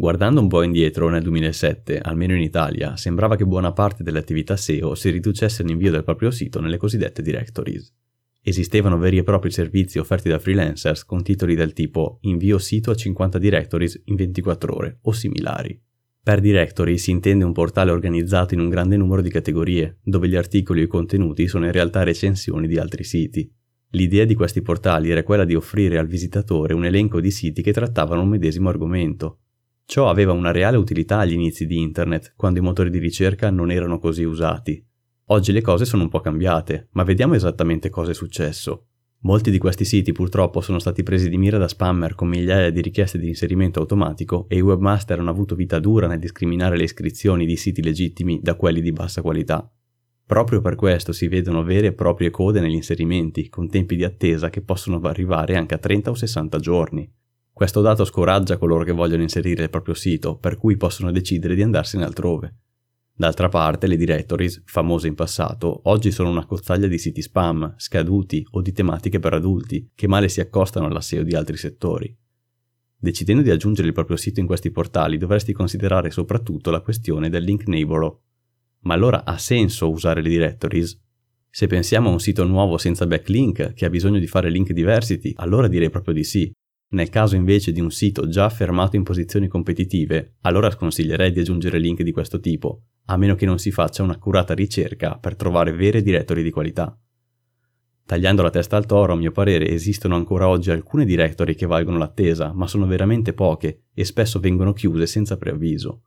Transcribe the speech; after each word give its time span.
Guardando 0.00 0.40
un 0.40 0.48
po' 0.48 0.62
indietro, 0.62 1.10
nel 1.10 1.22
2007, 1.22 1.98
almeno 1.98 2.34
in 2.34 2.40
Italia, 2.40 2.96
sembrava 2.96 3.36
che 3.36 3.44
buona 3.44 3.72
parte 3.72 4.02
delle 4.02 4.18
attività 4.18 4.56
SEO 4.56 4.94
si 4.94 5.10
riducesse 5.10 5.60
all'invio 5.60 5.90
del 5.90 6.04
proprio 6.04 6.30
sito 6.30 6.58
nelle 6.58 6.78
cosiddette 6.78 7.20
directories. 7.20 7.92
Esistevano 8.40 8.96
veri 8.96 9.18
e 9.18 9.24
propri 9.24 9.50
servizi 9.50 9.98
offerti 9.98 10.30
da 10.30 10.38
freelancers 10.38 11.04
con 11.04 11.22
titoli 11.22 11.54
del 11.54 11.74
tipo 11.74 12.16
invio 12.22 12.56
sito 12.56 12.90
a 12.90 12.94
50 12.94 13.38
directories 13.38 14.00
in 14.06 14.14
24 14.14 14.74
ore 14.74 14.98
o 15.02 15.12
similari. 15.12 15.78
Per 16.22 16.40
directory 16.40 16.96
si 16.96 17.10
intende 17.10 17.44
un 17.44 17.52
portale 17.52 17.90
organizzato 17.90 18.54
in 18.54 18.60
un 18.60 18.70
grande 18.70 18.96
numero 18.96 19.20
di 19.20 19.28
categorie, 19.28 19.98
dove 20.02 20.28
gli 20.28 20.36
articoli 20.36 20.80
o 20.80 20.84
i 20.84 20.88
contenuti 20.88 21.46
sono 21.46 21.66
in 21.66 21.72
realtà 21.72 22.04
recensioni 22.04 22.66
di 22.68 22.78
altri 22.78 23.04
siti. 23.04 23.52
L'idea 23.90 24.24
di 24.24 24.34
questi 24.34 24.62
portali 24.62 25.10
era 25.10 25.22
quella 25.24 25.44
di 25.44 25.54
offrire 25.54 25.98
al 25.98 26.06
visitatore 26.06 26.72
un 26.72 26.86
elenco 26.86 27.20
di 27.20 27.30
siti 27.30 27.60
che 27.60 27.72
trattavano 27.74 28.22
un 28.22 28.28
medesimo 28.30 28.70
argomento. 28.70 29.40
Ciò 29.90 30.08
aveva 30.08 30.30
una 30.30 30.52
reale 30.52 30.76
utilità 30.76 31.18
agli 31.18 31.32
inizi 31.32 31.66
di 31.66 31.80
Internet, 31.80 32.34
quando 32.36 32.60
i 32.60 32.62
motori 32.62 32.90
di 32.90 33.00
ricerca 33.00 33.50
non 33.50 33.72
erano 33.72 33.98
così 33.98 34.22
usati. 34.22 34.80
Oggi 35.24 35.50
le 35.50 35.62
cose 35.62 35.84
sono 35.84 36.04
un 36.04 36.08
po' 36.08 36.20
cambiate, 36.20 36.90
ma 36.92 37.02
vediamo 37.02 37.34
esattamente 37.34 37.90
cosa 37.90 38.12
è 38.12 38.14
successo. 38.14 38.86
Molti 39.22 39.50
di 39.50 39.58
questi 39.58 39.84
siti 39.84 40.12
purtroppo 40.12 40.60
sono 40.60 40.78
stati 40.78 41.02
presi 41.02 41.28
di 41.28 41.36
mira 41.38 41.58
da 41.58 41.66
spammer 41.66 42.14
con 42.14 42.28
migliaia 42.28 42.70
di 42.70 42.80
richieste 42.80 43.18
di 43.18 43.26
inserimento 43.26 43.80
automatico 43.80 44.46
e 44.48 44.58
i 44.58 44.60
webmaster 44.60 45.18
hanno 45.18 45.30
avuto 45.30 45.56
vita 45.56 45.80
dura 45.80 46.06
nel 46.06 46.20
discriminare 46.20 46.76
le 46.76 46.84
iscrizioni 46.84 47.44
di 47.44 47.56
siti 47.56 47.82
legittimi 47.82 48.38
da 48.40 48.54
quelli 48.54 48.82
di 48.82 48.92
bassa 48.92 49.22
qualità. 49.22 49.68
Proprio 50.24 50.60
per 50.60 50.76
questo 50.76 51.10
si 51.10 51.26
vedono 51.26 51.64
vere 51.64 51.88
e 51.88 51.92
proprie 51.94 52.30
code 52.30 52.60
negli 52.60 52.74
inserimenti, 52.74 53.48
con 53.48 53.68
tempi 53.68 53.96
di 53.96 54.04
attesa 54.04 54.50
che 54.50 54.62
possono 54.62 55.00
arrivare 55.00 55.56
anche 55.56 55.74
a 55.74 55.78
30 55.78 56.10
o 56.10 56.14
60 56.14 56.58
giorni. 56.60 57.12
Questo 57.60 57.82
dato 57.82 58.06
scoraggia 58.06 58.56
coloro 58.56 58.84
che 58.84 58.92
vogliono 58.92 59.20
inserire 59.20 59.64
il 59.64 59.68
proprio 59.68 59.92
sito, 59.92 60.38
per 60.38 60.56
cui 60.56 60.78
possono 60.78 61.12
decidere 61.12 61.54
di 61.54 61.60
andarsene 61.60 62.04
altrove. 62.04 62.54
D'altra 63.12 63.50
parte, 63.50 63.86
le 63.86 63.98
directories, 63.98 64.62
famose 64.64 65.08
in 65.08 65.14
passato, 65.14 65.82
oggi 65.84 66.10
sono 66.10 66.30
una 66.30 66.46
cozzaglia 66.46 66.86
di 66.86 66.96
siti 66.96 67.20
spam, 67.20 67.74
scaduti 67.76 68.46
o 68.52 68.62
di 68.62 68.72
tematiche 68.72 69.18
per 69.18 69.34
adulti, 69.34 69.90
che 69.94 70.08
male 70.08 70.30
si 70.30 70.40
accostano 70.40 70.86
alla 70.86 71.02
SEO 71.02 71.22
di 71.22 71.34
altri 71.34 71.58
settori. 71.58 72.16
Decidendo 72.96 73.42
di 73.42 73.50
aggiungere 73.50 73.88
il 73.88 73.92
proprio 73.92 74.16
sito 74.16 74.40
in 74.40 74.46
questi 74.46 74.70
portali, 74.70 75.18
dovresti 75.18 75.52
considerare 75.52 76.10
soprattutto 76.10 76.70
la 76.70 76.80
questione 76.80 77.28
del 77.28 77.44
link 77.44 77.66
neighbor. 77.66 78.20
Ma 78.84 78.94
allora 78.94 79.22
ha 79.26 79.36
senso 79.36 79.90
usare 79.90 80.22
le 80.22 80.30
directories? 80.30 80.98
Se 81.50 81.66
pensiamo 81.66 82.08
a 82.08 82.12
un 82.12 82.20
sito 82.20 82.42
nuovo 82.46 82.78
senza 82.78 83.06
backlink 83.06 83.74
che 83.74 83.84
ha 83.84 83.90
bisogno 83.90 84.18
di 84.18 84.26
fare 84.26 84.48
link 84.48 84.72
diversity, 84.72 85.34
allora 85.36 85.68
direi 85.68 85.90
proprio 85.90 86.14
di 86.14 86.24
sì. 86.24 86.50
Nel 86.92 87.08
caso 87.08 87.36
invece 87.36 87.70
di 87.70 87.80
un 87.80 87.92
sito 87.92 88.28
già 88.28 88.46
affermato 88.46 88.96
in 88.96 89.04
posizioni 89.04 89.46
competitive, 89.46 90.34
allora 90.40 90.70
sconsiglierei 90.70 91.30
di 91.30 91.38
aggiungere 91.38 91.78
link 91.78 92.02
di 92.02 92.10
questo 92.10 92.40
tipo, 92.40 92.82
a 93.06 93.16
meno 93.16 93.36
che 93.36 93.46
non 93.46 93.58
si 93.60 93.70
faccia 93.70 94.02
un'accurata 94.02 94.54
ricerca 94.54 95.16
per 95.16 95.36
trovare 95.36 95.72
vere 95.72 96.02
directory 96.02 96.42
di 96.42 96.50
qualità. 96.50 96.98
Tagliando 98.04 98.42
la 98.42 98.50
testa 98.50 98.76
al 98.76 98.86
toro, 98.86 99.12
a 99.12 99.16
mio 99.16 99.30
parere, 99.30 99.68
esistono 99.68 100.16
ancora 100.16 100.48
oggi 100.48 100.72
alcune 100.72 101.04
directory 101.04 101.54
che 101.54 101.66
valgono 101.66 101.96
l'attesa, 101.96 102.52
ma 102.52 102.66
sono 102.66 102.86
veramente 102.86 103.34
poche 103.34 103.84
e 103.94 104.04
spesso 104.04 104.40
vengono 104.40 104.72
chiuse 104.72 105.06
senza 105.06 105.36
preavviso. 105.36 106.02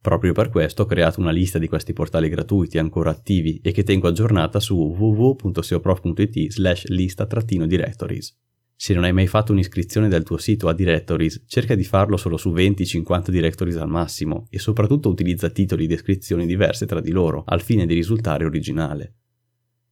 Proprio 0.00 0.32
per 0.32 0.50
questo 0.50 0.82
ho 0.82 0.86
creato 0.86 1.20
una 1.20 1.30
lista 1.30 1.60
di 1.60 1.68
questi 1.68 1.92
portali 1.92 2.28
gratuiti 2.28 2.78
ancora 2.78 3.10
attivi 3.10 3.60
e 3.62 3.70
che 3.70 3.84
tengo 3.84 4.08
aggiornata 4.08 4.58
su 4.58 4.76
www.seoprof.it 4.76 6.50
slash 6.50 6.86
lista-directories. 6.86 8.36
Se 8.78 8.92
non 8.92 9.04
hai 9.04 9.12
mai 9.12 9.26
fatto 9.26 9.52
un'iscrizione 9.52 10.06
del 10.06 10.22
tuo 10.22 10.36
sito 10.36 10.68
a 10.68 10.74
directories, 10.74 11.44
cerca 11.46 11.74
di 11.74 11.82
farlo 11.82 12.18
solo 12.18 12.36
su 12.36 12.52
20-50 12.52 13.30
directories 13.30 13.78
al 13.78 13.88
massimo 13.88 14.46
e 14.50 14.58
soprattutto 14.58 15.08
utilizza 15.08 15.48
titoli 15.48 15.84
e 15.84 15.88
descrizioni 15.88 16.44
diverse 16.44 16.84
tra 16.84 17.00
di 17.00 17.10
loro, 17.10 17.42
al 17.46 17.62
fine 17.62 17.86
di 17.86 17.94
risultare 17.94 18.44
originale. 18.44 19.14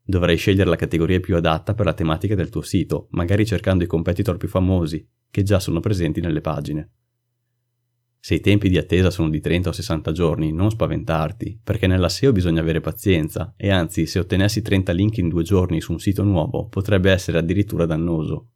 Dovrai 0.04 0.36
scegliere 0.36 0.68
la 0.68 0.76
categoria 0.76 1.18
più 1.18 1.34
adatta 1.34 1.72
per 1.72 1.86
la 1.86 1.94
tematica 1.94 2.34
del 2.34 2.50
tuo 2.50 2.60
sito, 2.60 3.08
magari 3.12 3.46
cercando 3.46 3.84
i 3.84 3.86
competitor 3.86 4.36
più 4.36 4.48
famosi, 4.48 5.08
che 5.30 5.42
già 5.42 5.58
sono 5.58 5.80
presenti 5.80 6.20
nelle 6.20 6.42
pagine. 6.42 6.90
Se 8.20 8.34
i 8.34 8.40
tempi 8.40 8.68
di 8.68 8.76
attesa 8.76 9.10
sono 9.10 9.30
di 9.30 9.40
30 9.40 9.70
o 9.70 9.72
60 9.72 10.12
giorni, 10.12 10.52
non 10.52 10.70
spaventarti, 10.70 11.60
perché 11.64 11.86
nella 11.86 12.10
SEO 12.10 12.32
bisogna 12.32 12.60
avere 12.60 12.80
pazienza, 12.80 13.54
e 13.56 13.70
anzi, 13.70 14.04
se 14.04 14.18
ottenessi 14.18 14.60
30 14.60 14.92
link 14.92 15.16
in 15.18 15.28
due 15.28 15.42
giorni 15.42 15.80
su 15.80 15.92
un 15.92 15.98
sito 15.98 16.22
nuovo, 16.22 16.68
potrebbe 16.68 17.10
essere 17.10 17.38
addirittura 17.38 17.86
dannoso. 17.86 18.50